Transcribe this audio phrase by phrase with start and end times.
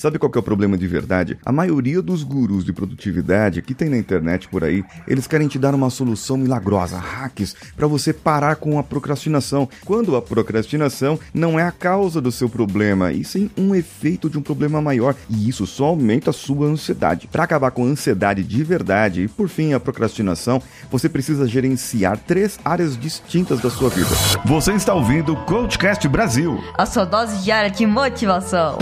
[0.00, 1.36] Sabe qual que é o problema de verdade?
[1.44, 5.58] A maioria dos gurus de produtividade que tem na internet por aí, eles querem te
[5.58, 9.68] dar uma solução milagrosa, hacks, para você parar com a procrastinação.
[9.84, 14.38] Quando a procrastinação não é a causa do seu problema, e sim um efeito de
[14.38, 17.26] um problema maior, e isso só aumenta a sua ansiedade.
[17.26, 22.16] Para acabar com a ansiedade de verdade e por fim a procrastinação, você precisa gerenciar
[22.16, 24.08] três áreas distintas da sua vida.
[24.46, 26.58] Você está ouvindo o Coachcast Brasil.
[26.78, 28.78] A sua dose diária de motivação.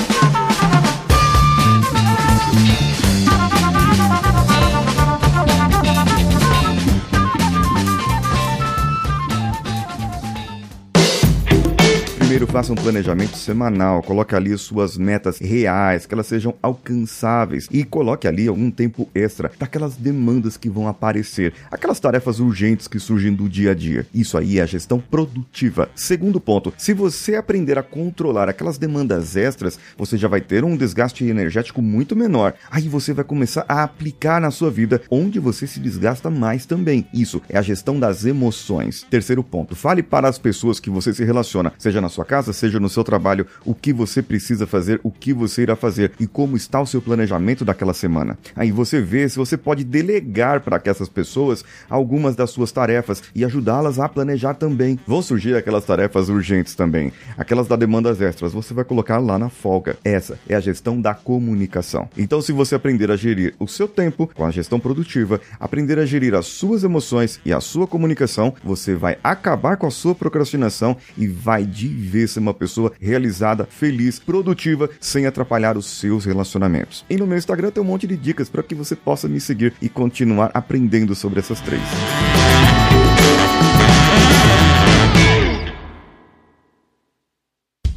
[12.48, 18.26] Faça um planejamento semanal, coloque ali suas metas reais, que elas sejam alcançáveis e coloque
[18.26, 23.48] ali algum tempo extra daquelas demandas que vão aparecer, aquelas tarefas urgentes que surgem do
[23.48, 24.06] dia a dia.
[24.14, 25.90] Isso aí é a gestão produtiva.
[25.94, 30.76] Segundo ponto, se você aprender a controlar aquelas demandas extras, você já vai ter um
[30.76, 32.54] desgaste energético muito menor.
[32.70, 37.06] Aí você vai começar a aplicar na sua vida onde você se desgasta mais também.
[37.12, 39.06] Isso é a gestão das emoções.
[39.10, 42.78] Terceiro ponto, fale para as pessoas que você se relaciona, seja na sua casa, seja
[42.78, 46.56] no seu trabalho, o que você precisa fazer, o que você irá fazer e como
[46.56, 48.38] está o seu planejamento daquela semana.
[48.54, 53.44] Aí você vê se você pode delegar para essas pessoas algumas das suas tarefas e
[53.44, 54.98] ajudá-las a planejar também.
[55.06, 59.48] Vão surgir aquelas tarefas urgentes também, aquelas da demandas extras, você vai colocar lá na
[59.48, 59.96] folga.
[60.04, 62.08] Essa é a gestão da comunicação.
[62.16, 66.04] Então, se você aprender a gerir o seu tempo com a gestão produtiva, aprender a
[66.04, 70.96] gerir as suas emoções e a sua comunicação, você vai acabar com a sua procrastinação
[71.16, 71.88] e vai de
[72.28, 77.04] ser uma pessoa realizada, feliz, produtiva, sem atrapalhar os seus relacionamentos.
[77.08, 79.72] E no meu Instagram tem um monte de dicas para que você possa me seguir
[79.82, 81.82] e continuar aprendendo sobre essas três.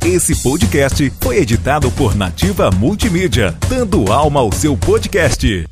[0.03, 5.65] Esse podcast foi editado por Nativa Multimídia, dando alma ao seu podcast.